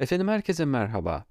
[0.00, 1.24] Efendim herkese merhaba.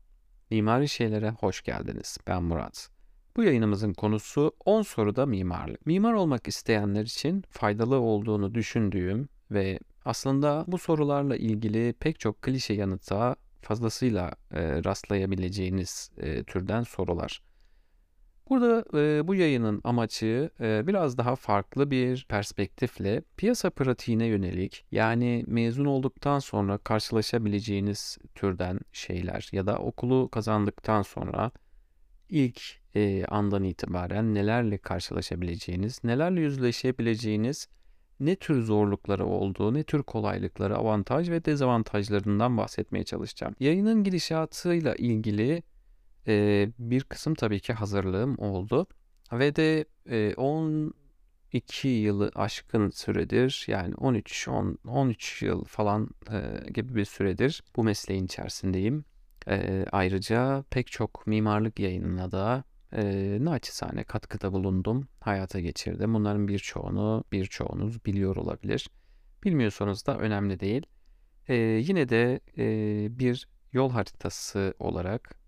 [0.52, 2.18] Mimari Şeylere hoş geldiniz.
[2.28, 2.90] Ben Murat.
[3.38, 5.86] Bu yayınımızın konusu 10 soruda mimarlık.
[5.86, 12.74] Mimar olmak isteyenler için faydalı olduğunu düşündüğüm ve aslında bu sorularla ilgili pek çok klişe
[12.74, 17.42] yanıta fazlasıyla e, rastlayabileceğiniz e, türden sorular.
[18.50, 25.44] Burada e, bu yayının amacı e, biraz daha farklı bir perspektifle piyasa pratiğine yönelik yani
[25.48, 31.52] mezun olduktan sonra karşılaşabileceğiniz türden şeyler ya da okulu kazandıktan sonra
[32.30, 32.62] ilk
[32.96, 37.68] e, andan itibaren nelerle karşılaşabileceğiniz, nelerle yüzleşebileceğiniz,
[38.20, 43.56] ne tür zorlukları olduğu, ne tür kolaylıkları, avantaj ve dezavantajlarından bahsetmeye çalışacağım.
[43.60, 45.64] Yayının gidişatıyla ilgili
[46.28, 48.88] e, bir kısım tabii ki hazırlığım oldu
[49.32, 56.96] ve de e, 12 yılı aşkın süredir yani 13 10, 13 yıl falan e, gibi
[56.96, 59.06] bir süredir bu mesleğin içerisindeyim.
[59.48, 62.64] E, ayrıca pek çok mimarlık yayınına da
[62.94, 66.14] e, naçizane katkıda bulundum, hayata geçirdim.
[66.14, 68.90] Bunların birçoğunu birçoğunuz biliyor olabilir.
[69.44, 70.86] Bilmiyorsanız da önemli değil.
[71.48, 75.47] E, yine de e, bir yol haritası olarak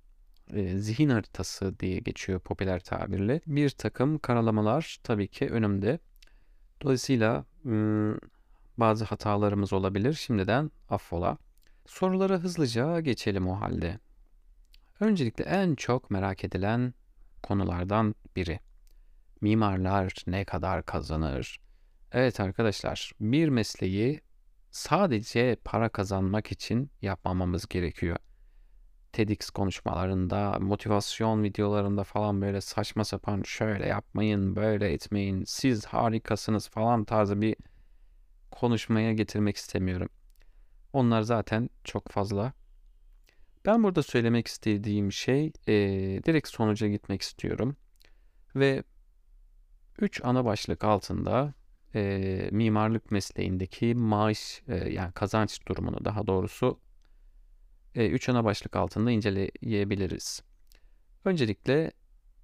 [0.53, 3.42] e, zihin haritası diye geçiyor popüler tabirle.
[3.47, 6.00] Bir takım karalamalar tabii ki önümde.
[6.81, 7.45] Dolayısıyla
[8.78, 10.14] bazı hatalarımız olabilir.
[10.14, 11.38] Şimdiden affola.
[11.86, 14.00] Sorulara hızlıca geçelim o halde.
[15.00, 16.94] Öncelikle en çok merak edilen
[17.44, 18.59] konulardan biri.
[19.41, 21.59] Mimarlar ne kadar kazanır?
[22.11, 24.22] Evet arkadaşlar, bir mesleği
[24.72, 28.17] sadece para kazanmak için yapmamamız gerekiyor.
[29.14, 37.06] TEDx konuşmalarında, motivasyon videolarında falan böyle saçma sapan şöyle yapmayın, böyle etmeyin, siz harikasınız falan
[37.06, 37.56] tarzı bir
[38.52, 40.10] konuşmaya getirmek istemiyorum.
[40.94, 42.54] Onlar zaten çok fazla.
[43.66, 45.74] Ben burada söylemek istediğim şey e,
[46.26, 47.78] direkt sonuca gitmek istiyorum.
[48.56, 48.84] Ve
[50.00, 51.53] üç ana başlık altında
[51.96, 56.80] e, mimarlık mesleğindeki maaş e, yani kazanç durumunu daha doğrusu
[58.00, 60.44] e, üç ana başlık altında inceleyebiliriz.
[61.26, 61.92] Öncelikle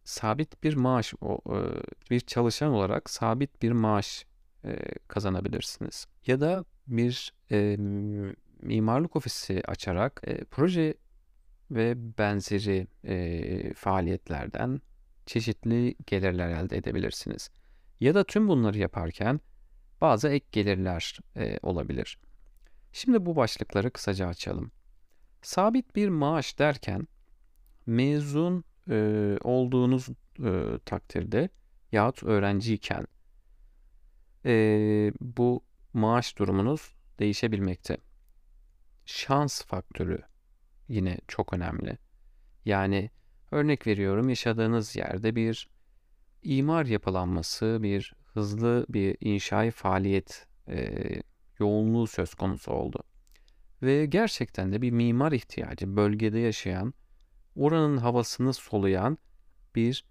[0.03, 1.57] sabit bir maaş, e,
[2.11, 4.25] bir çalışan olarak sabit bir maaş
[4.65, 4.77] e,
[5.07, 6.07] kazanabilirsiniz.
[6.27, 7.77] Ya da bir e,
[8.61, 10.93] mimarlık ofisi açarak e, proje
[11.71, 14.81] ve benzeri e, faaliyetlerden
[15.25, 17.49] çeşitli gelirler elde edebilirsiniz.
[17.99, 19.39] Ya da tüm bunları yaparken
[20.01, 22.19] bazı ek gelirler e, olabilir.
[22.93, 24.71] Şimdi bu başlıkları kısaca açalım.
[25.45, 27.07] Sabit bir maaş derken
[27.85, 28.95] mezun e,
[29.41, 30.09] olduğunuz
[30.43, 31.49] e, takdirde
[31.91, 33.07] yahut öğrenciyken
[34.45, 34.53] e,
[35.21, 35.63] bu
[35.93, 37.97] maaş durumunuz değişebilmekte.
[39.05, 40.21] Şans faktörü
[40.87, 41.97] yine çok önemli.
[42.65, 43.09] Yani
[43.51, 45.69] örnek veriyorum yaşadığınız yerde bir
[46.43, 51.05] imar yapılanması, bir hızlı bir inşai faaliyet e,
[51.59, 53.03] yoğunluğu söz konusu oldu.
[53.85, 56.93] Ve gerçekten de bir mimar ihtiyacı, bölgede yaşayan,
[57.55, 59.17] oranın havasını soluyan
[59.75, 60.05] bir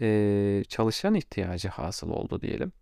[0.00, 2.72] e, çalışan ihtiyacı hasıl oldu diyelim.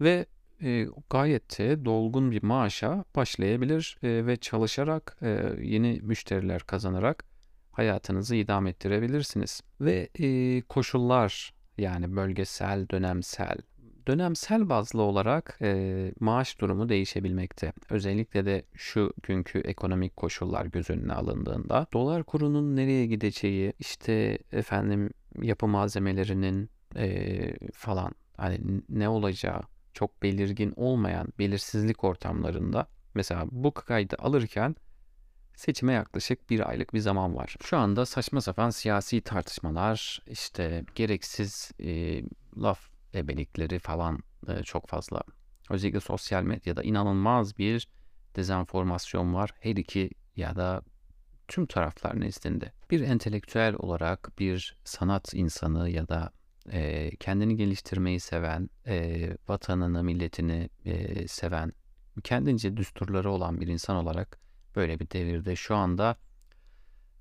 [0.00, 0.26] Ve
[0.62, 7.24] e, gayet de dolgun bir maaşa başlayabilir e, ve çalışarak e, yeni müşteriler kazanarak
[7.72, 9.60] hayatınızı idame ettirebilirsiniz.
[9.80, 13.56] Ve e, koşullar yani bölgesel, dönemsel
[14.06, 17.72] dönemsel bazlı olarak e, maaş durumu değişebilmekte.
[17.90, 25.10] Özellikle de şu günkü ekonomik koşullar göz önüne alındığında dolar kurunun nereye gideceği, işte efendim
[25.42, 29.60] yapı malzemelerinin e, falan hani ne olacağı
[29.92, 34.76] çok belirgin olmayan belirsizlik ortamlarında mesela bu kaydı alırken
[35.54, 37.56] seçime yaklaşık bir aylık bir zaman var.
[37.64, 42.22] Şu anda saçma sapan siyasi tartışmalar, işte gereksiz e,
[42.56, 45.22] laf ebelikleri falan e, çok fazla.
[45.70, 47.88] Özellikle sosyal medyada inanılmaz bir
[48.36, 49.50] dezenformasyon var.
[49.60, 50.82] Her iki ya da
[51.48, 52.72] tüm taraflar nezdinde.
[52.90, 56.32] Bir entelektüel olarak bir sanat insanı ya da
[56.72, 61.72] e, kendini geliştirmeyi seven, e, vatanını, milletini e, seven,
[62.24, 64.38] kendince düsturları olan bir insan olarak
[64.76, 66.16] böyle bir devirde şu anda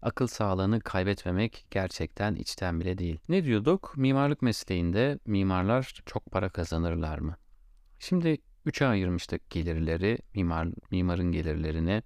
[0.04, 3.20] akıl sağlığını kaybetmemek gerçekten içten bile değil.
[3.30, 3.94] Ne diyorduk?
[3.98, 7.38] Mimarlık mesleğinde mimarlar çok para kazanırlar mı?
[8.00, 12.04] Şimdi üçe ayırmıştık gelirleri, mimar, mimarın gelirlerini,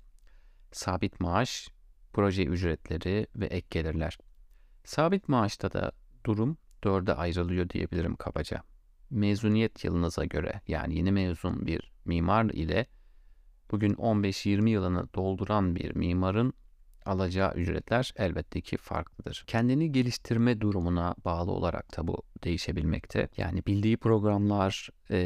[0.71, 1.69] sabit maaş,
[2.13, 4.17] proje ücretleri ve ek gelirler.
[4.85, 5.91] Sabit maaşta da
[6.25, 8.63] durum dörde ayrılıyor diyebilirim kabaca.
[9.09, 12.85] Mezuniyet yılınıza göre yani yeni mezun bir mimar ile
[13.71, 16.53] bugün 15-20 yılını dolduran bir mimarın
[17.07, 19.43] alacağı ücretler elbette ki farklıdır.
[19.47, 23.29] Kendini geliştirme durumuna bağlı olarak da bu değişebilmekte.
[23.37, 25.17] Yani bildiği programlar, e,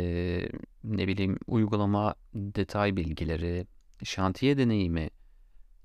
[0.84, 3.68] ne bileyim uygulama detay bilgileri,
[4.04, 5.10] şantiye deneyimi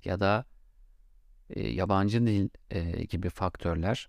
[0.05, 0.45] ya da
[1.51, 4.09] e, yabancı dil e, gibi faktörler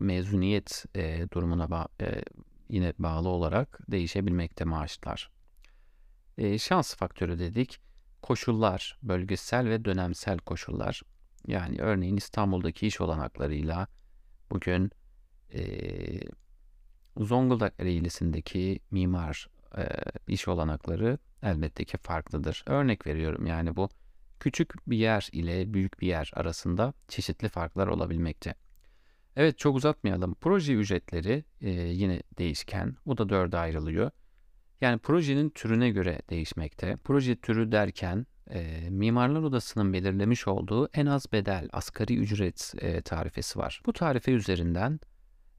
[0.00, 2.22] mezuniyet e, durumuna ba- e,
[2.68, 5.30] yine bağlı olarak değişebilmekte maaşlar.
[6.38, 7.78] E, şans faktörü dedik.
[8.22, 11.02] Koşullar, bölgesel ve dönemsel koşullar.
[11.46, 13.86] Yani örneğin İstanbul'daki iş olanaklarıyla
[14.50, 14.90] bugün
[15.54, 15.62] e,
[17.16, 19.48] Zonguldak Ereğlisi'ndeki mimar
[19.78, 19.86] e,
[20.28, 22.64] iş olanakları elbette ki farklıdır.
[22.66, 23.88] Örnek veriyorum yani bu
[24.40, 28.54] küçük bir yer ile büyük bir yer arasında çeşitli farklar olabilmekte.
[29.36, 30.34] Evet çok uzatmayalım.
[30.34, 32.96] Proje ücretleri e, yine değişken.
[33.06, 34.10] Bu da dörde ayrılıyor.
[34.80, 36.96] Yani projenin türüne göre değişmekte.
[37.04, 43.58] Proje türü derken e, Mimarlar Odası'nın belirlemiş olduğu en az bedel, asgari ücret e, tarifesi
[43.58, 43.82] var.
[43.86, 45.00] Bu tarife üzerinden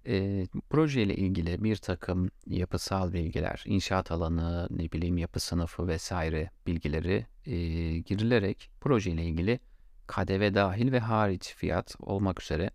[0.08, 7.26] e, proje ilgili bir takım yapısal bilgiler, inşaat alanı, ne bileyim yapı sınıfı vesaire bilgileri
[7.46, 7.54] e,
[8.00, 9.60] girilerek proje ile ilgili
[10.08, 12.72] KDV dahil ve hariç fiyat olmak üzere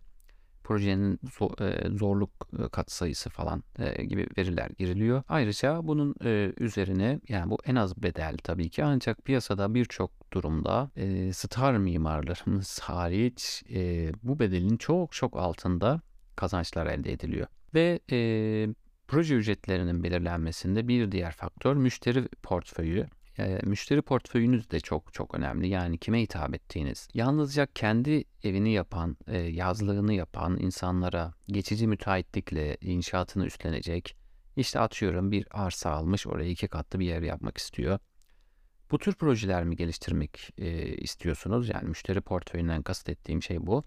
[0.63, 1.19] projenin
[1.97, 2.31] zorluk
[2.71, 3.63] katsayısı falan
[4.07, 5.23] gibi veriler giriliyor.
[5.29, 6.15] Ayrıca bunun
[6.59, 10.91] üzerine yani bu en az bedel tabii ki ancak piyasada birçok durumda
[11.33, 13.63] star mimarlarımız hariç
[14.23, 16.01] bu bedelin çok çok altında
[16.35, 17.47] kazançlar elde ediliyor.
[17.73, 17.99] Ve
[19.07, 23.07] proje ücretlerinin belirlenmesinde bir diğer faktör müşteri portföyü
[23.39, 25.67] e, müşteri portföyünüz de çok çok önemli.
[25.67, 27.07] Yani kime hitap ettiğiniz.
[27.13, 34.15] Yalnızca kendi evini yapan, e, yazlığını yapan insanlara geçici müteahhitlikle inşaatını üstlenecek.
[34.55, 37.99] İşte atıyorum bir arsa almış oraya iki katlı bir yer yapmak istiyor.
[38.91, 41.69] Bu tür projeler mi geliştirmek e, istiyorsunuz?
[41.69, 43.83] Yani müşteri portföyünden kastettiğim şey bu.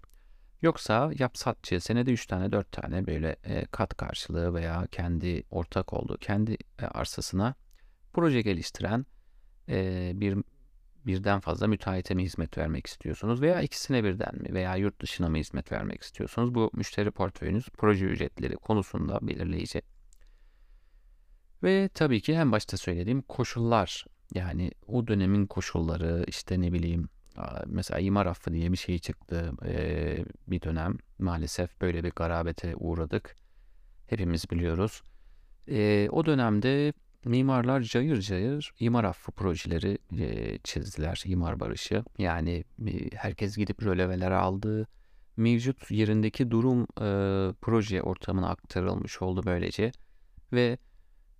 [0.61, 6.17] Yoksa yapsatçı senede 3 tane 4 tane böyle e, kat karşılığı veya kendi ortak olduğu
[6.17, 7.55] kendi e, arsasına
[8.13, 9.05] proje geliştiren
[9.69, 10.37] e, bir
[11.05, 15.37] birden fazla müteahhite mi hizmet vermek istiyorsunuz veya ikisine birden mi veya yurt dışına mı
[15.37, 16.55] hizmet vermek istiyorsunuz?
[16.55, 19.81] Bu müşteri portföyünüz proje ücretleri konusunda belirleyici.
[21.63, 27.09] Ve tabii ki en başta söylediğim koşullar yani o dönemin koşulları işte ne bileyim
[27.65, 29.51] mesela imar affı diye bir şey çıktı
[30.47, 33.35] bir dönem maalesef böyle bir garabete uğradık
[34.07, 35.01] hepimiz biliyoruz.
[36.11, 36.93] O dönemde
[37.27, 42.03] Mimarlar cayır cayır imar affı projeleri e, çizdiler, imar barışı.
[42.17, 44.87] Yani e, herkes gidip röleveler aldı.
[45.37, 49.91] Mevcut yerindeki durum e, proje ortamına aktarılmış oldu böylece.
[50.53, 50.77] Ve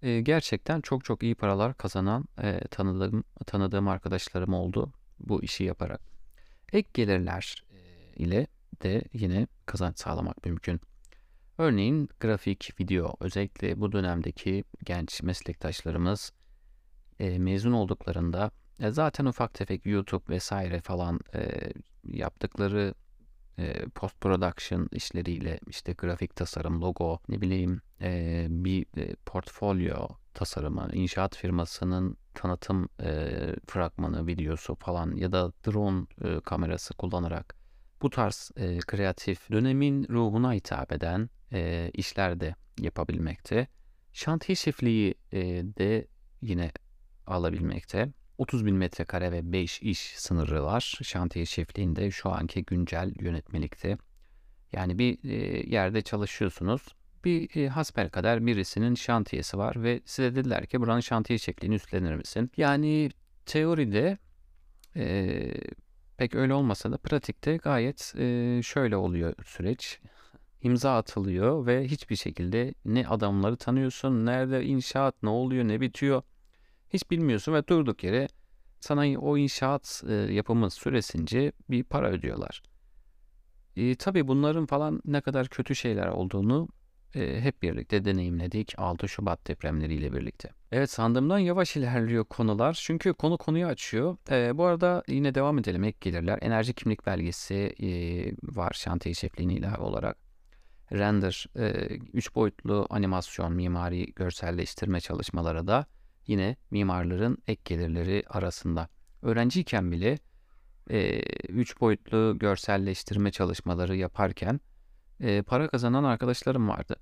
[0.02, 6.02] e, gerçekten çok çok iyi paralar kazanan e, tanıdığım, tanıdığım arkadaşlarım oldu bu işi yaparak.
[6.74, 8.48] Ek gelirler e, ile
[8.84, 10.82] de yine kazanç sağlamak mümkün.
[11.58, 16.32] Örneğin grafik, video özellikle bu dönemdeki genç meslektaşlarımız
[17.20, 21.72] e, mezun olduklarında e, zaten ufak tefek YouTube vesaire falan e,
[22.04, 22.94] yaptıkları
[23.58, 30.90] e, post production işleriyle işte grafik tasarım, logo, ne bileyim e, bir e, portfolyo tasarımı,
[30.94, 33.30] inşaat firmasının tanıtım e,
[33.68, 37.56] fragmanı, videosu falan ya da drone e, kamerası kullanarak
[38.02, 43.68] bu tarz e, kreatif dönemin ruhuna hitap eden e, işler de yapabilmekte.
[44.14, 45.40] Şantiye şefliği e,
[45.78, 46.08] de
[46.42, 46.72] yine
[47.28, 48.10] alabilmekte.
[48.38, 51.00] 30 bin metrekare ve 5 iş sınırı var.
[51.04, 53.98] Şantiye şefliğinde şu anki güncel yönetmelikte.
[54.72, 55.36] Yani bir e,
[55.76, 56.82] yerde çalışıyorsunuz.
[57.26, 62.16] Bir e, hasbel kadar birisinin şantiyesi var ve size dediler ki buranın şantiye şefliğini üstlenir
[62.16, 62.52] misin?
[62.58, 63.10] Yani
[63.46, 64.18] teoride
[64.96, 65.54] e,
[66.18, 70.00] pek öyle olmasa da pratikte gayet e, şöyle oluyor süreç
[70.62, 76.22] imza atılıyor ve hiçbir şekilde ne adamları tanıyorsun, nerede inşaat, ne oluyor, ne bitiyor
[76.90, 78.28] hiç bilmiyorsun ve durduk yere
[78.80, 82.64] sana o inşaat e, yapımı süresince bir para ödüyorlar.
[83.76, 86.68] E, tabii bunların falan ne kadar kötü şeyler olduğunu
[87.16, 90.50] e, hep birlikte deneyimledik 6 Şubat depremleriyle birlikte.
[90.72, 94.18] Evet sandığımdan yavaş ilerliyor konular çünkü konu konuyu açıyor.
[94.32, 96.40] E, bu arada yine devam edelim ek gelirler.
[96.42, 97.90] Enerji kimlik belgesi e,
[98.44, 100.27] var şantiye şefliğine olarak
[100.92, 101.48] render,
[102.14, 105.86] 3 e, boyutlu animasyon, mimari görselleştirme çalışmaları da
[106.28, 108.90] yine mimarların ek gelirleri arasında.
[109.22, 110.18] Öğrenciyken bile
[111.50, 114.60] 3 e, boyutlu görselleştirme çalışmaları yaparken
[115.20, 116.96] e, para kazanan arkadaşlarım vardı.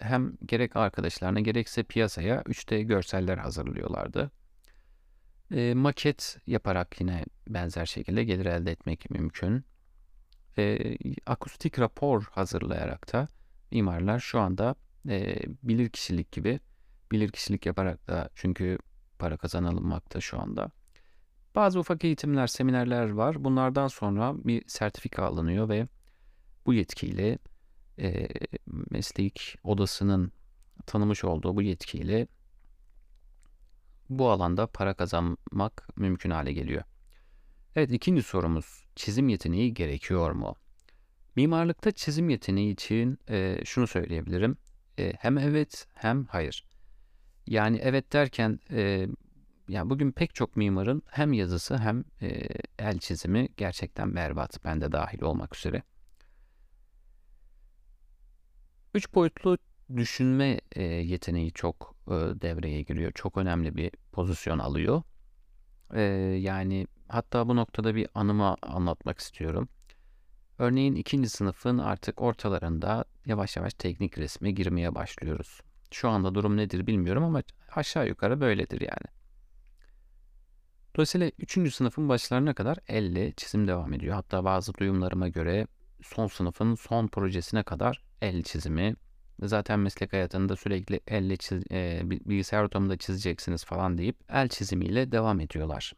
[0.00, 4.30] Hem gerek arkadaşlarına gerekse piyasaya 3D görseller hazırlıyorlardı.
[5.74, 9.64] Maket yaparak yine benzer şekilde gelir elde etmek mümkün.
[10.58, 13.28] E, akustik rapor hazırlayarak da
[13.70, 14.74] mimarlar şu anda
[15.08, 16.60] e, bilir kişilik gibi
[17.12, 18.78] bilir kişilik yaparak da çünkü
[19.18, 20.70] para kazanılmakta şu anda.
[21.54, 23.44] Bazı ufak eğitimler, seminerler var.
[23.44, 25.88] Bunlardan sonra bir sertifika alınıyor ve
[26.66, 27.38] bu yetkiyle
[27.98, 28.28] e,
[28.90, 30.32] meslek odasının
[30.86, 32.26] tanımış olduğu bu yetkiyle
[34.10, 36.82] bu alanda para kazanmak mümkün hale geliyor.
[37.76, 40.56] Evet ikinci sorumuz çizim yeteneği gerekiyor mu?
[41.36, 44.56] Mimarlıkta çizim yeteneği için e, şunu söyleyebilirim.
[44.98, 46.64] E, hem evet hem hayır.
[47.46, 49.06] Yani evet derken e,
[49.68, 52.48] yani bugün pek çok mimarın hem yazısı hem e,
[52.78, 54.64] el çizimi gerçekten berbat.
[54.64, 55.82] Ben de dahil olmak üzere.
[58.94, 59.58] Üç boyutlu
[59.96, 63.12] düşünme e, yeteneği çok e, devreye giriyor.
[63.12, 65.02] Çok önemli bir pozisyon alıyor.
[65.94, 66.00] E,
[66.40, 69.68] yani hatta bu noktada bir anımı anlatmak istiyorum.
[70.58, 75.60] Örneğin ikinci sınıfın artık ortalarında yavaş yavaş teknik resme girmeye başlıyoruz.
[75.90, 77.42] Şu anda durum nedir bilmiyorum ama
[77.74, 79.22] aşağı yukarı böyledir yani.
[80.96, 81.74] Dolayısıyla 3.
[81.74, 84.14] sınıfın başlarına kadar elle çizim devam ediyor.
[84.14, 85.66] Hatta bazı duyumlarıma göre
[86.02, 88.96] son sınıfın son projesine kadar el çizimi.
[89.42, 95.40] Zaten meslek hayatında sürekli elle çiz, e, bilgisayar ortamında çizeceksiniz falan deyip el çizimiyle devam
[95.40, 95.92] ediyorlar.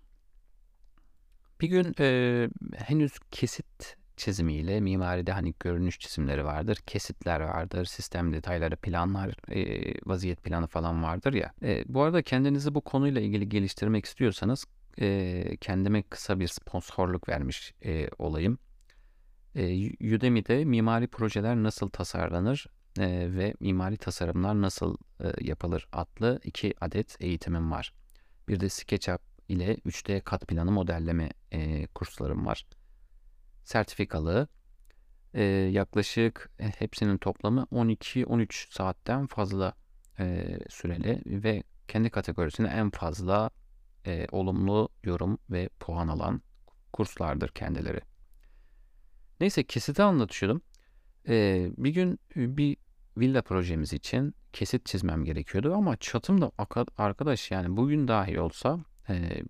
[1.61, 8.76] Bir gün e, henüz kesit çizimiyle mimaride hani görünüş çizimleri vardır, kesitler vardır, sistem detayları,
[8.76, 11.52] planlar, e, vaziyet planı falan vardır ya.
[11.62, 14.64] E, bu arada kendinizi bu konuyla ilgili geliştirmek istiyorsanız
[15.00, 18.58] e, kendime kısa bir sponsorluk vermiş e, olayım.
[19.54, 22.66] E, Udemy'de mimari projeler nasıl tasarlanır
[22.99, 23.06] e,
[23.37, 27.92] ve mimari tasarımlar nasıl e, yapılır adlı iki adet eğitimim var.
[28.49, 32.66] Bir de SketchUp ile 3D kat planı modelleme e, kurslarım var.
[33.64, 34.48] Sertifikalı
[35.34, 39.74] e, yaklaşık e, hepsinin toplamı 12-13 saatten fazla
[40.18, 43.50] e, süreli ve kendi kategorisine en fazla
[44.06, 46.42] e, olumlu yorum ve puan alan
[46.92, 48.00] kurslardır kendileri.
[49.40, 50.62] Neyse kesiti anlatıyordum.
[51.28, 52.76] E, bir gün bir
[53.16, 56.52] villa projemiz için kesit çizmem gerekiyordu ama çatım da
[56.98, 59.42] arkadaş yani bugün dahi olsa e,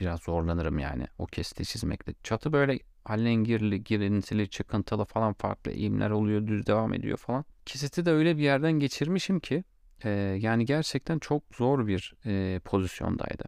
[0.00, 2.14] biraz zorlanırım yani o kesiti çizmekte.
[2.22, 7.44] Çatı böyle alengirli, girintili, çıkıntılı falan farklı eğimler oluyor, düz devam ediyor falan.
[7.66, 9.64] Kesiti de öyle bir yerden geçirmişim ki
[10.04, 13.44] e, yani gerçekten çok zor bir e, pozisyondaydı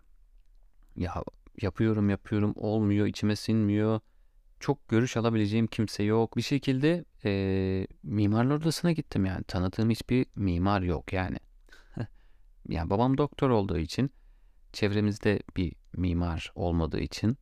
[0.97, 1.15] ya
[1.63, 4.01] yapıyorum yapıyorum olmuyor içime sinmiyor.
[4.61, 6.37] Çok görüş alabileceğim kimse yok.
[6.37, 9.45] Bir şekilde e, mimarlar odasına gittim yani.
[9.45, 11.37] Tanıdığım hiçbir mimar yok yani.
[12.69, 14.11] yani babam doktor olduğu için
[14.73, 17.37] çevremizde bir mimar olmadığı için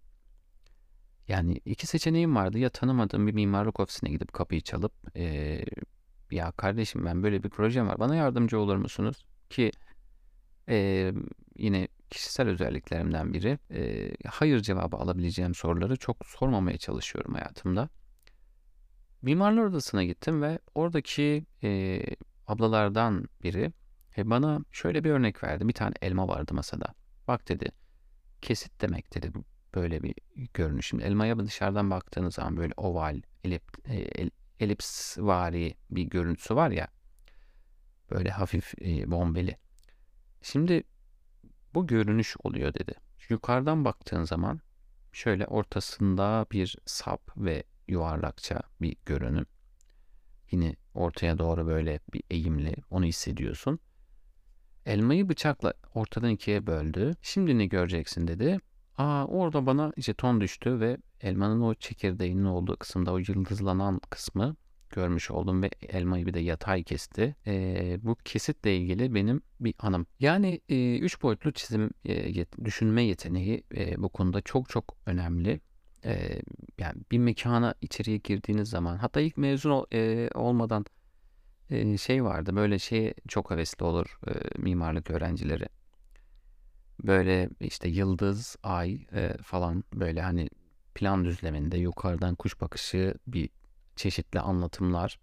[1.29, 2.59] yani iki seçeneğim vardı.
[2.59, 5.65] Ya tanımadığım bir mimarlık ofisine gidip kapıyı çalıp e,
[6.31, 7.99] ya kardeşim ben böyle bir projem var.
[7.99, 9.25] Bana yardımcı olur musunuz?
[9.51, 9.71] Ki
[10.69, 11.13] e,
[11.57, 13.59] yine kişisel özelliklerimden biri.
[13.71, 17.89] E, hayır cevabı alabileceğim soruları çok sormamaya çalışıyorum hayatımda.
[19.23, 22.03] Mimarlar Odası'na gittim ve oradaki e,
[22.47, 23.73] ablalardan biri
[24.17, 25.69] e, bana şöyle bir örnek verdi.
[25.69, 26.95] Bir tane elma vardı masada.
[27.29, 27.71] Bak dedi
[28.43, 29.33] kesit demek dedi
[29.75, 30.15] böyle bir
[30.55, 30.87] görünüş.
[30.87, 36.89] Şimdi elmaya dışarıdan baktığınız zaman böyle oval, elip, e, el, elipsvari bir görüntüsü var ya.
[38.11, 39.57] Böyle hafif e, bombeli.
[40.43, 40.83] Şimdi
[41.75, 42.95] bu görünüş oluyor dedi.
[43.29, 44.61] Yukarıdan baktığın zaman
[45.12, 49.47] şöyle ortasında bir sap ve yuvarlakça bir görünüm.
[50.50, 53.79] Yine ortaya doğru böyle bir eğimli onu hissediyorsun.
[54.87, 57.15] Elmayı bıçakla ortadan ikiye böldü.
[57.23, 58.59] Şimdi ne göreceksin dedi.
[58.99, 64.57] Aa orada bana jeton düştü ve elmanın o çekirdeğinin olduğu kısımda o yıldızlanan kısmı
[64.91, 67.37] görmüş oldum ve elmayı bir de yatay kesti.
[67.47, 70.07] E, bu kesitle ilgili benim bir anım.
[70.21, 75.61] Yani e, üç boyutlu çizim e, yet, düşünme yeteneği e, bu konuda çok çok önemli.
[76.05, 76.41] E,
[76.79, 80.85] yani bir mekana içeriye girdiğiniz zaman hatta ilk mezun ol, e, olmadan
[81.99, 85.67] şey vardı böyle şey çok hevesli olur e, mimarlık öğrencileri.
[87.05, 90.49] Böyle işte yıldız, ay e, falan böyle hani
[90.95, 93.49] plan düzleminde yukarıdan kuş bakışı bir
[93.97, 95.19] çeşitli anlatımlar.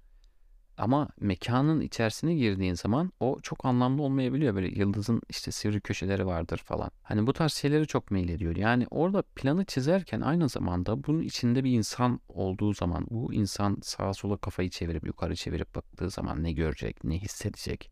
[0.77, 4.55] Ama mekanın içerisine girdiğin zaman o çok anlamlı olmayabiliyor.
[4.55, 6.91] Böyle yıldızın işte sivri köşeleri vardır falan.
[7.03, 8.55] Hani bu tarz şeyleri çok meylediyor.
[8.55, 14.13] Yani orada planı çizerken aynı zamanda bunun içinde bir insan olduğu zaman bu insan sağa
[14.13, 17.91] sola kafayı çevirip yukarı çevirip baktığı zaman ne görecek, ne hissedecek?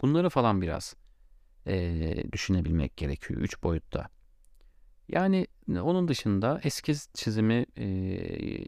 [0.00, 0.96] Bunları falan biraz
[1.66, 4.08] e, düşünebilmek gerekiyor üç boyutta.
[5.08, 7.86] Yani onun dışında eskiz çizimi e,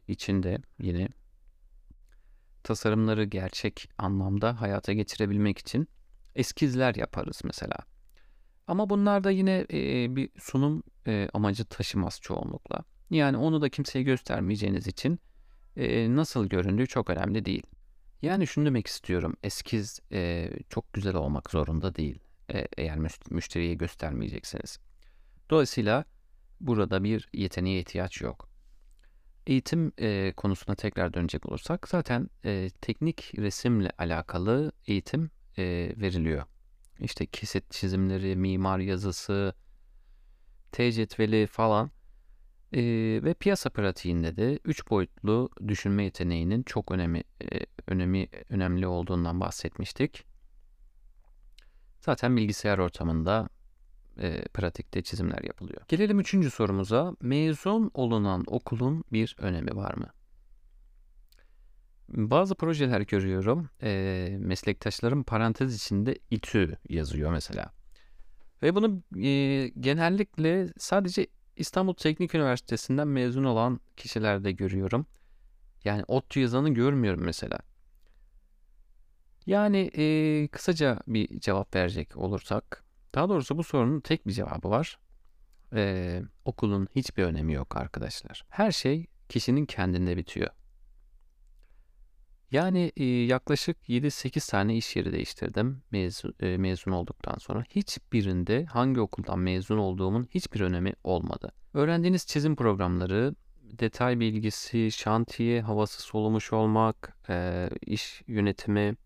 [0.09, 1.09] içinde yine
[2.65, 5.89] tasarımları gerçek anlamda hayata geçirebilmek için
[6.35, 7.77] eskizler yaparız mesela.
[8.67, 12.85] Ama bunlar da yine e, bir sunum e, amacı taşımaz çoğunlukla.
[13.11, 15.19] Yani onu da kimseye göstermeyeceğiniz için
[15.77, 17.63] e, nasıl göründüğü çok önemli değil.
[18.23, 19.37] Yani şunu demek istiyorum.
[19.43, 22.19] Eskiz e, çok güzel olmak zorunda değil.
[22.55, 22.99] E, eğer
[23.31, 24.79] müşteriye göstermeyecekseniz.
[25.51, 26.05] Dolayısıyla
[26.61, 28.49] burada bir yeteneğe ihtiyaç yok.
[29.49, 35.63] Eğitim e, konusuna tekrar dönecek olursak zaten e, teknik resimle alakalı eğitim e,
[35.97, 36.45] veriliyor.
[37.01, 39.55] İşte kesit çizimleri, mimar yazısı,
[40.73, 41.91] T cetveli falan
[42.73, 42.81] e,
[43.25, 50.25] ve piyasa pratiğinde de üç boyutlu düşünme yeteneğinin çok önemi e, önemi önemli olduğundan bahsetmiştik.
[52.01, 53.49] Zaten bilgisayar ortamında
[54.19, 55.81] e, pratikte çizimler yapılıyor.
[55.89, 57.15] Gelelim üçüncü sorumuza.
[57.21, 60.09] Mezun olunan okulun bir önemi var mı?
[62.09, 63.69] Bazı projeler görüyorum.
[63.83, 67.73] E, meslektaşlarım parantez içinde İTÜ yazıyor mesela.
[68.63, 75.07] Ve bunu e, genellikle sadece İstanbul Teknik Üniversitesi'nden mezun olan kişilerde görüyorum.
[75.85, 77.59] Yani ODTÜ yazanı görmüyorum mesela.
[79.47, 82.85] Yani e, kısaca bir cevap verecek olursak
[83.19, 84.99] daha doğrusu bu sorunun tek bir cevabı var.
[85.75, 88.45] Ee, okulun hiçbir önemi yok arkadaşlar.
[88.49, 90.49] Her şey kişinin kendinde bitiyor.
[92.51, 92.93] Yani
[93.27, 97.65] yaklaşık 7-8 tane iş yeri değiştirdim mezun, mezun olduktan sonra.
[97.71, 101.53] Hiçbirinde hangi okuldan mezun olduğumun hiçbir önemi olmadı.
[101.75, 107.17] Öğrendiğiniz çizim programları, detay bilgisi, şantiye, havası solumuş olmak,
[107.87, 108.97] iş yönetimi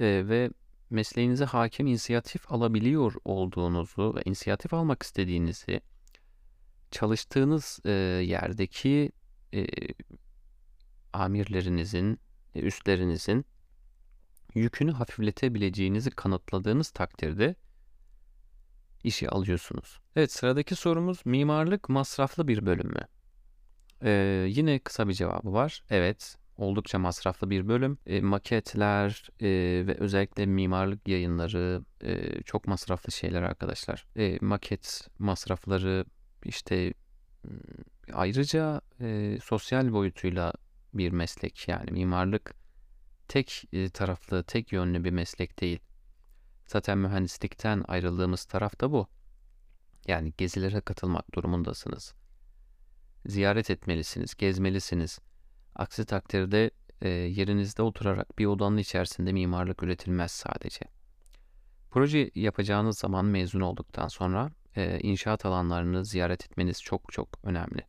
[0.00, 0.50] ve
[0.90, 5.80] mesleğinize hakim inisiyatif alabiliyor olduğunuzu ve inisiyatif almak istediğinizi
[6.90, 9.12] çalıştığınız e, yerdeki
[9.54, 9.66] e,
[11.12, 12.20] amirlerinizin,
[12.54, 13.44] e, üstlerinizin
[14.54, 17.54] yükünü hafifletebileceğinizi kanıtladığınız takdirde
[19.04, 20.00] işi alıyorsunuz.
[20.16, 23.06] Evet sıradaki sorumuz mimarlık masraflı bir bölüm mü?
[24.02, 25.84] Ee, yine kısa bir cevabı var.
[25.90, 27.98] Evet oldukça masraflı bir bölüm.
[28.06, 29.46] E, maketler e,
[29.86, 34.06] ve özellikle mimarlık yayınları e, çok masraflı şeyler arkadaşlar.
[34.16, 36.04] E, maket masrafları
[36.44, 36.94] işte
[38.12, 40.52] ayrıca e, sosyal boyutuyla
[40.94, 42.54] bir meslek yani mimarlık
[43.28, 45.78] tek e, taraflı, tek yönlü bir meslek değil.
[46.66, 49.08] Zaten mühendislikten ayrıldığımız taraf da bu.
[50.06, 52.14] Yani gezilere katılmak durumundasınız.
[53.26, 55.18] Ziyaret etmelisiniz, gezmelisiniz.
[55.74, 56.70] Aksi takdirde
[57.02, 60.84] e, yerinizde oturarak bir odanın içerisinde mimarlık üretilmez sadece.
[61.90, 67.86] Proje yapacağınız zaman mezun olduktan sonra e, inşaat alanlarını ziyaret etmeniz çok çok önemli.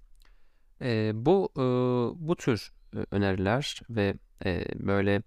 [0.82, 1.62] E, bu e,
[2.28, 4.16] bu tür e, öneriler ve
[4.46, 5.24] e, böyle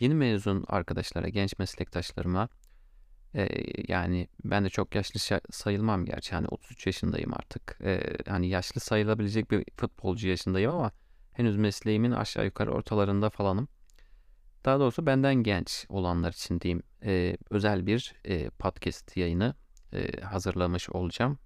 [0.00, 2.48] yeni mezun arkadaşlara, genç meslektaşlarıma
[3.34, 3.48] e,
[3.88, 7.78] yani ben de çok yaşlı sayılmam gerçi hani 33 yaşındayım artık.
[7.84, 10.92] E, hani yaşlı sayılabilecek bir futbolcu yaşındayım ama
[11.36, 13.68] henüz mesleğimin aşağı yukarı ortalarında falanım.
[14.64, 19.54] Daha doğrusu benden genç olanlar için diyeyim e, özel bir e, podcast yayını
[19.92, 21.38] e, hazırlamış olacağım.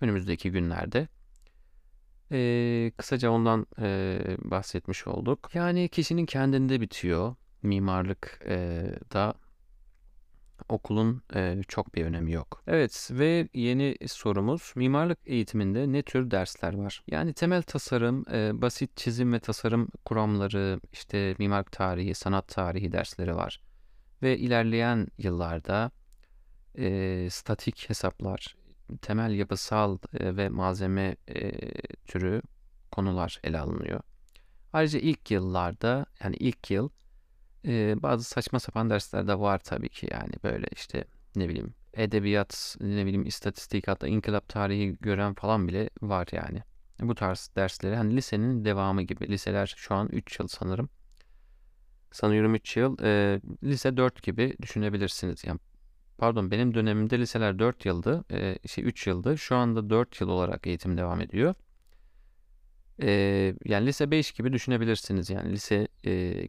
[0.00, 1.08] Önümüzdeki günlerde.
[2.32, 5.50] E, kısaca ondan e, bahsetmiş olduk.
[5.54, 7.34] Yani kişinin kendinde bitiyor.
[7.62, 9.34] Mimarlık e, da
[10.68, 12.62] okulun e, çok bir önemi yok.
[12.66, 17.02] Evet ve yeni sorumuz mimarlık eğitiminde ne tür dersler var?
[17.06, 23.36] Yani temel tasarım, e, basit çizim ve tasarım kuramları, işte mimarlık tarihi, sanat tarihi dersleri
[23.36, 23.60] var.
[24.22, 25.90] Ve ilerleyen yıllarda
[26.78, 28.56] e, statik hesaplar,
[29.02, 31.52] temel yapısal e, ve malzeme e,
[32.06, 32.42] türü
[32.92, 34.00] konular ele alınıyor.
[34.72, 36.88] Ayrıca ilk yıllarda yani ilk yıl
[37.66, 41.04] e, bazı saçma sapan dersler de var tabii ki yani böyle işte
[41.36, 46.62] ne bileyim edebiyat, ne bileyim istatistik hatta inkılap tarihi gören falan bile var yani.
[47.00, 49.28] Bu tarz dersleri hani lisenin devamı gibi.
[49.28, 50.88] Liseler şu an 3 yıl sanırım.
[52.12, 52.96] Sanıyorum 3 yıl.
[53.02, 55.44] E, lise 4 gibi düşünebilirsiniz.
[55.44, 55.60] Yani
[56.18, 58.24] pardon benim dönemimde liseler 4 yıldı.
[58.32, 59.38] E, şey 3 yıldı.
[59.38, 61.54] Şu anda 4 yıl olarak eğitim devam ediyor.
[63.64, 65.30] Yani lise 5 gibi düşünebilirsiniz.
[65.30, 65.88] Yani lise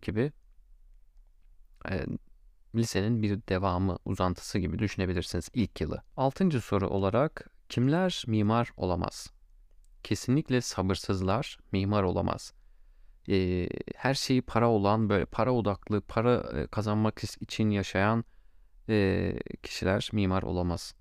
[0.01, 0.31] gibi
[1.91, 2.05] e,
[2.75, 6.03] lisenin bir devamı, uzantısı gibi düşünebilirsiniz ilk yılı.
[6.17, 9.31] Altıncı soru olarak kimler mimar olamaz?
[10.03, 12.53] Kesinlikle sabırsızlar mimar olamaz.
[13.29, 18.23] E, her şeyi para olan, böyle para odaklı, para kazanmak için yaşayan
[18.89, 20.93] e, kişiler mimar olamaz.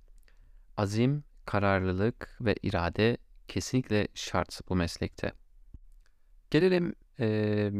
[0.76, 3.16] Azim, kararlılık ve irade
[3.48, 5.32] kesinlikle şart bu meslekte.
[6.50, 7.70] Gelelim e,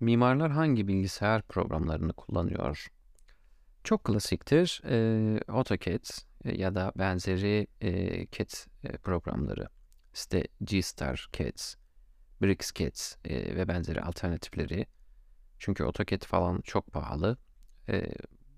[0.00, 2.86] mimarlar hangi bilgisayar programlarını kullanıyor?
[3.84, 6.04] Çok klasiktir e, AutoCAD
[6.44, 8.68] ya da benzeri e, CAD
[9.02, 9.68] programları.
[10.14, 11.58] İşte G-Star CAD,
[12.42, 14.86] BricsCAD e, ve benzeri alternatifleri.
[15.58, 17.36] Çünkü AutoCAD falan çok pahalı.
[17.88, 18.06] E,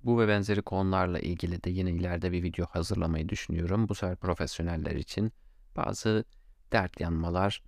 [0.04, 3.88] bu ve benzeri konularla ilgili de yine ileride bir video hazırlamayı düşünüyorum.
[3.88, 5.32] Bu sefer profesyoneller için
[5.76, 6.24] bazı
[6.72, 7.62] dert yanmalar,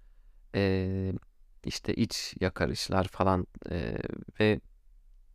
[0.54, 1.12] e,
[1.68, 3.98] işte iç yakarışlar falan e,
[4.40, 4.60] ve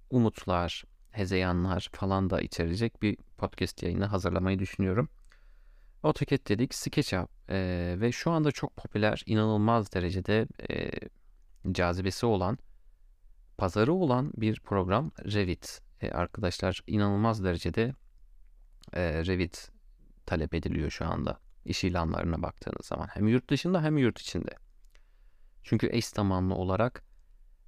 [0.09, 5.09] umutlar, hezeyanlar falan da içerecek bir podcast yayını hazırlamayı düşünüyorum.
[6.03, 10.91] AutoCAD dedik, SketchUp e, ve şu anda çok popüler, inanılmaz derecede e,
[11.71, 12.57] cazibesi olan,
[13.57, 15.81] pazarı olan bir program Revit.
[16.01, 17.93] E, arkadaşlar inanılmaz derecede
[18.93, 19.71] e, Revit
[20.25, 23.07] talep ediliyor şu anda iş ilanlarına baktığınız zaman.
[23.13, 24.62] Hem yurt dışında hem yurt içinde.
[25.63, 27.03] Çünkü eş zamanlı olarak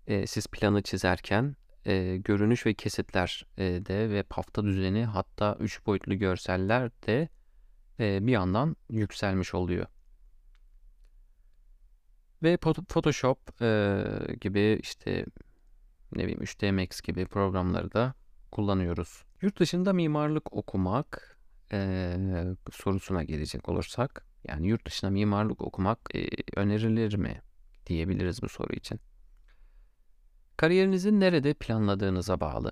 [0.07, 1.55] e, siz planı çizerken
[1.85, 7.29] e, görünüş ve kesitler e, de ve pafta düzeni hatta 3 boyutlu görseller de
[7.99, 9.85] e, bir yandan yükselmiş oluyor.
[12.43, 14.03] Ve Photoshop e,
[14.41, 15.25] gibi işte
[16.15, 18.13] ne bileyim 3D Max gibi programları da
[18.51, 19.23] kullanıyoruz.
[19.41, 21.37] Yurt dışında mimarlık okumak
[21.71, 22.15] e,
[22.71, 27.41] sorusuna gelecek olursak yani yurt dışında mimarlık okumak e, önerilir mi
[27.85, 28.99] diyebiliriz bu soru için.
[30.57, 32.71] Kariyerinizin nerede planladığınıza bağlı.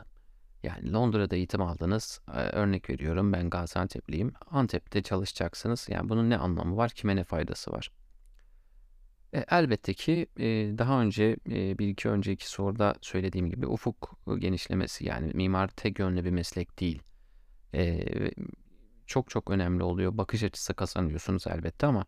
[0.64, 2.22] Yani Londra'da eğitim aldınız.
[2.34, 4.34] Örnek veriyorum ben Gaziantep'liyim.
[4.52, 5.88] Antep'te çalışacaksınız.
[5.90, 6.92] Yani bunun ne anlamı var?
[6.92, 7.92] Kime ne faydası var?
[9.34, 10.46] E, elbette ki e,
[10.78, 16.26] daha önce e, bir iki önceki soruda söylediğim gibi ufuk genişlemesi yani mimar tek yönlü
[16.26, 17.04] bir meslek değil.
[17.74, 18.06] E,
[19.06, 20.18] çok çok önemli oluyor.
[20.18, 22.06] Bakış açısı kazanıyorsunuz elbette ama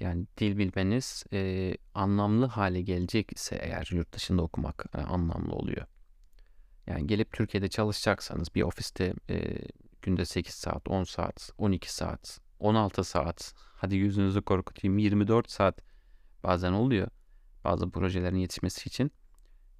[0.00, 5.86] yani dil bilmeniz e, anlamlı hale gelecek ise eğer yurt dışında okumak e, anlamlı oluyor.
[6.86, 9.58] Yani gelip Türkiye'de çalışacaksanız bir ofiste e,
[10.02, 15.80] günde 8 saat, 10 saat, 12 saat, 16 saat, hadi yüzünüzü korkutayım 24 saat
[16.42, 17.08] bazen oluyor.
[17.64, 19.12] Bazı projelerin yetişmesi için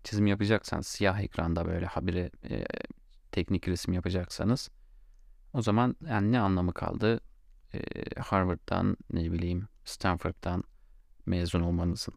[0.05, 2.64] çizim yapacaksanız siyah ekranda böyle habire e,
[3.33, 4.70] teknik resim yapacaksanız
[5.53, 7.20] o zaman yani ne anlamı kaldı
[7.74, 7.81] e,
[8.20, 10.64] Harvard'dan ne bileyim Stanford'dan
[11.27, 12.14] mezun olmanızın.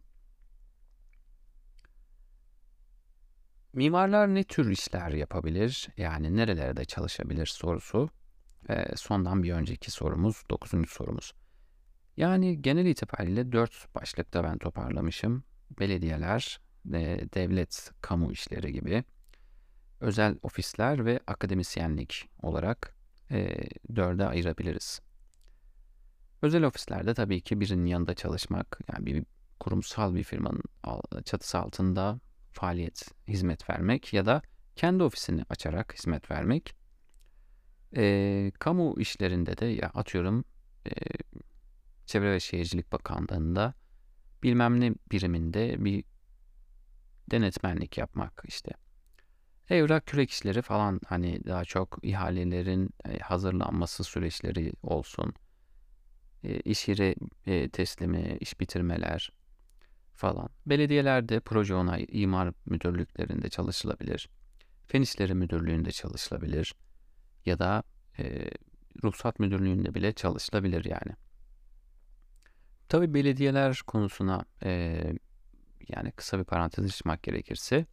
[3.72, 5.88] Mimarlar ne tür işler yapabilir?
[5.96, 8.10] Yani nerelerde çalışabilir sorusu.
[8.68, 11.32] E, sondan bir önceki sorumuz, dokuzuncu sorumuz.
[12.16, 15.44] Yani genel itibariyle dört başlıkta ben toparlamışım.
[15.80, 16.60] Belediyeler,
[16.94, 19.04] e, devlet, kamu işleri gibi,
[20.00, 22.96] özel ofisler ve akademisyenlik olarak
[23.30, 25.00] e, dörde ayırabiliriz.
[26.42, 29.24] Özel ofislerde tabii ki birinin yanında çalışmak, yani bir
[29.60, 30.62] kurumsal bir firmanın
[31.24, 32.20] çatısı altında
[32.52, 34.42] faaliyet, hizmet vermek ya da
[34.76, 36.74] kendi ofisini açarak hizmet vermek.
[37.96, 40.44] E, kamu işlerinde de ya atıyorum
[40.86, 40.90] e,
[42.06, 43.74] Çevre ve Şehircilik Bakanlığı'nda
[44.42, 46.04] bilmem ne biriminde bir
[47.30, 48.70] denetmenlik yapmak işte.
[49.70, 55.34] Evrak kürek işleri falan hani daha çok ihalelerin hazırlanması süreçleri olsun.
[56.44, 57.14] E, iş yeri
[57.46, 59.32] e, teslimi, iş bitirmeler
[60.14, 60.48] falan.
[60.66, 64.28] Belediyelerde proje onay imar müdürlüklerinde çalışılabilir.
[64.86, 66.74] Fen İşleri Müdürlüğü'nde çalışılabilir.
[67.46, 67.82] Ya da
[68.18, 68.50] e,
[69.04, 71.16] ruhsat müdürlüğünde bile çalışılabilir yani.
[72.88, 75.02] Tabi belediyeler konusuna e,
[75.88, 77.86] yani kısa bir parantez açmak gerekirse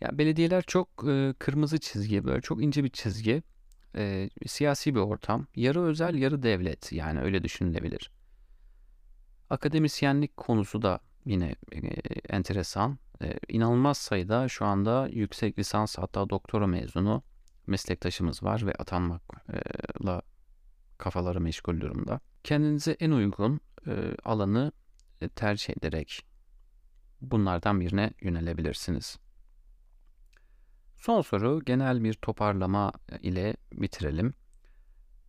[0.00, 3.42] ya belediyeler çok e, kırmızı çizgi böyle çok ince bir çizgi
[3.96, 8.10] e, siyasi bir ortam yarı özel yarı devlet yani öyle düşünülebilir.
[9.50, 11.78] Akademisyenlik konusu da yine e,
[12.28, 12.98] enteresan.
[13.22, 17.22] E, inanılmaz sayıda şu anda yüksek lisans hatta doktora mezunu
[17.66, 20.22] meslektaşımız var ve atanmakla
[20.98, 22.20] kafaları meşgul durumda.
[22.44, 23.92] Kendinize en uygun e,
[24.24, 24.72] alanı
[25.36, 26.26] tercih ederek
[27.20, 29.18] bunlardan birine yönelebilirsiniz.
[31.02, 34.34] Son soru genel bir toparlama ile bitirelim.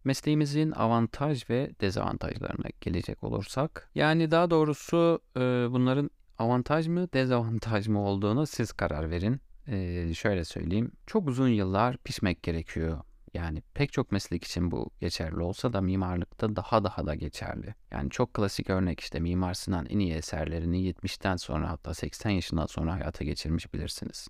[0.04, 5.40] Mesleğimizin avantaj ve dezavantajlarına gelecek olursak, yani daha doğrusu e,
[5.72, 9.42] bunların avantaj mı dezavantaj mı olduğunu siz karar verin.
[9.68, 13.02] E, şöyle söyleyeyim, çok uzun yıllar pişmek gerekiyor.
[13.34, 17.76] Yani pek çok meslek için bu geçerli olsa da mimarlıkta daha daha da geçerli.
[17.92, 22.66] Yani çok klasik örnek işte Mimar Sinan en iyi eserlerini 70'ten sonra hatta 80 yaşından
[22.66, 24.28] sonra hayata geçirmiş bilirsiniz.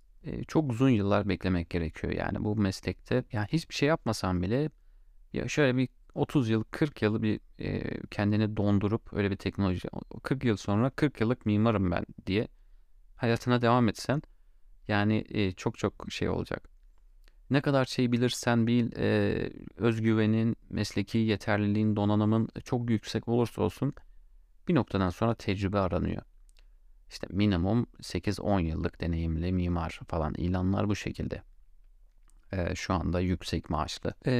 [0.47, 3.23] Çok uzun yıllar beklemek gerekiyor yani bu meslekte.
[3.31, 4.69] Yani hiçbir şey yapmasam bile
[5.33, 9.87] ya şöyle bir 30 yıl, 40 yıl bir e, kendini dondurup öyle bir teknoloji
[10.23, 12.47] 40 yıl sonra 40 yıllık mimarım ben diye
[13.15, 14.21] hayatına devam etsen
[14.87, 16.69] yani e, çok çok şey olacak.
[17.49, 23.93] Ne kadar şey bilirsen bil, e, özgüvenin, mesleki yeterliliğin, donanımın çok yüksek olursa olsun
[24.67, 26.21] bir noktadan sonra tecrübe aranıyor.
[27.13, 31.43] İşte minimum 8-10 yıllık deneyimli mimar falan ilanlar bu şekilde.
[32.53, 34.13] Ee, şu anda yüksek maaşlı.
[34.25, 34.31] Ee,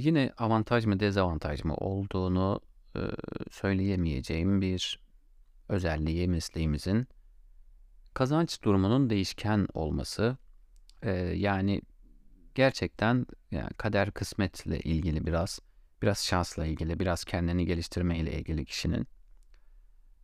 [0.00, 2.60] yine avantaj mı dezavantaj mı olduğunu
[2.96, 3.00] e,
[3.50, 5.00] söyleyemeyeceğim bir
[5.68, 7.06] özelliği mesleğimizin
[8.14, 10.36] kazanç durumunun değişken olması.
[11.02, 11.82] Ee, yani
[12.54, 15.60] gerçekten yani kader kısmetle ilgili biraz,
[16.02, 19.06] biraz şansla ilgili, biraz kendini geliştirme ile ilgili kişinin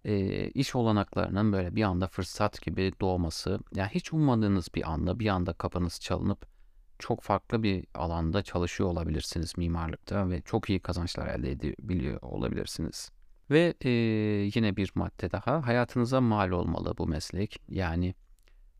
[0.08, 5.28] e, iş olanaklarının böyle bir anda fırsat gibi doğması, yani hiç ummadığınız bir anda bir
[5.28, 6.46] anda kapınız çalınıp
[6.98, 13.10] çok farklı bir alanda çalışıyor olabilirsiniz mimarlıkta ve çok iyi kazançlar elde edebiliyor olabilirsiniz.
[13.50, 13.90] Ve e,
[14.54, 17.62] yine bir madde daha hayatınıza mal olmalı bu meslek.
[17.68, 18.14] Yani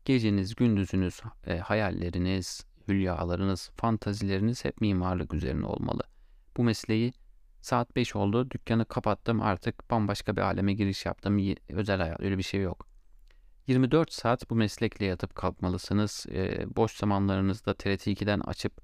[0.05, 6.03] geceniz, gündüzünüz, e, hayalleriniz, hülyalarınız, fantazileriniz hep mimarlık üzerine olmalı.
[6.57, 7.13] Bu mesleği
[7.61, 11.55] saat 5 oldu, dükkanı kapattım artık bambaşka bir aleme giriş yaptım.
[11.69, 12.87] Özel hayat öyle bir şey yok.
[13.67, 16.25] 24 saat bu meslekle yatıp kalkmalısınız.
[16.31, 18.81] E, boş zamanlarınızda TRT 2'den açıp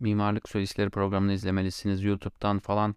[0.00, 2.04] mimarlık söyleşileri programını izlemelisiniz.
[2.04, 2.96] YouTube'dan falan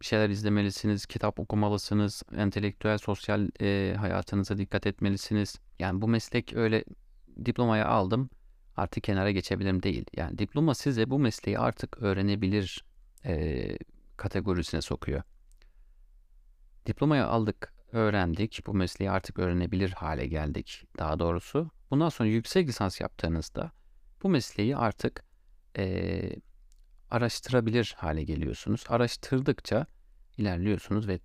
[0.00, 1.06] bir şeyler izlemelisiniz.
[1.06, 2.22] Kitap okumalısınız.
[2.36, 5.56] Entelektüel, sosyal e, hayatınıza dikkat etmelisiniz.
[5.78, 6.84] Yani bu meslek öyle
[7.44, 8.30] diplomayı aldım
[8.76, 10.04] artık kenara geçebilirim değil.
[10.16, 12.84] Yani diploma size bu mesleği artık öğrenebilir
[13.24, 13.66] e,
[14.22, 15.22] kategorisine sokuyor.
[16.86, 18.62] Diplomayı aldık, öğrendik.
[18.66, 21.70] Bu mesleği artık öğrenebilir hale geldik daha doğrusu.
[21.90, 23.72] Bundan sonra yüksek lisans yaptığınızda
[24.22, 25.24] bu mesleği artık
[25.78, 26.20] e,
[27.10, 28.84] araştırabilir hale geliyorsunuz.
[28.88, 29.86] Araştırdıkça
[30.38, 31.20] ilerliyorsunuz ve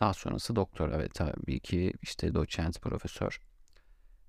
[0.00, 3.40] daha sonrası doktora ve tabii ki işte doçent, profesör.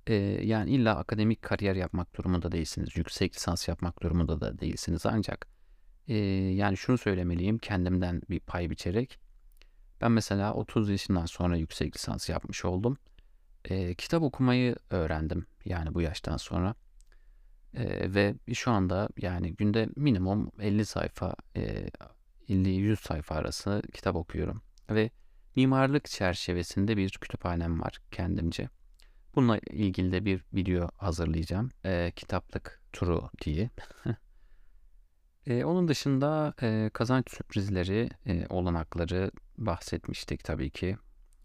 [0.08, 2.98] Ee, yani illa akademik kariyer yapmak durumunda değilsiniz.
[2.98, 5.06] Yüksek lisans yapmak durumunda da değilsiniz.
[5.06, 5.48] Ancak
[6.08, 6.16] e,
[6.54, 9.20] yani şunu söylemeliyim kendimden bir pay biçerek.
[10.02, 12.98] Ben mesela 30 yaşından sonra yüksek lisans yapmış oldum.
[13.66, 16.76] E, kitap okumayı öğrendim yani bu yaştan sonra.
[17.74, 21.90] E, ve şu anda yani günde minimum 50 sayfa, e,
[22.50, 24.62] 50-100 sayfa arası kitap okuyorum.
[24.90, 25.10] Ve
[25.56, 28.70] mimarlık çerçevesinde bir kütüphanem var kendimce.
[29.36, 31.72] Bununla ilgili de bir video hazırlayacağım.
[31.86, 33.70] E, kitaplık turu diye.
[35.48, 40.98] e, onun dışında e, kazanç sürprizleri, e, olanakları bahsetmiştik tabii ki.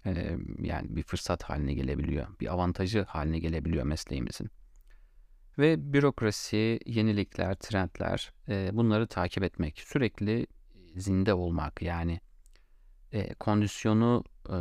[0.07, 2.27] E, yani bir fırsat haline gelebiliyor.
[2.41, 4.51] Bir avantajı haline gelebiliyor mesleğimizin.
[5.59, 9.79] Ve bürokrasi, yenilikler, trendler e, bunları takip etmek.
[9.79, 10.47] Sürekli
[10.97, 12.21] zinde olmak yani
[13.13, 14.59] e, kondisyonu e,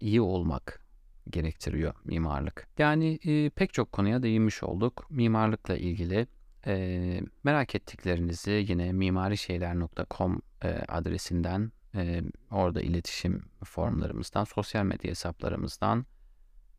[0.00, 0.86] iyi olmak
[1.30, 2.68] gerektiriyor mimarlık.
[2.78, 5.06] Yani e, pek çok konuya değinmiş olduk.
[5.10, 6.26] Mimarlıkla ilgili
[6.66, 16.06] e, merak ettiklerinizi yine mimariseyler.com e, adresinden e, orada iletişim formlarımızdan, sosyal medya hesaplarımızdan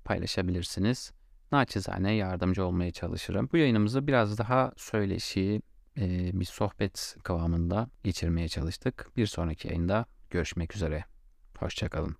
[0.05, 1.11] paylaşabilirsiniz.
[1.51, 3.49] Naçizane yardımcı olmaya çalışırım.
[3.53, 5.61] Bu yayınımızı biraz daha söyleşi,
[5.97, 9.11] e, bir sohbet kıvamında geçirmeye çalıştık.
[9.17, 11.03] Bir sonraki yayında görüşmek üzere.
[11.57, 12.15] Hoşçakalın.